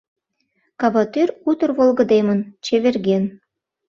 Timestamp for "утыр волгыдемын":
1.49-2.39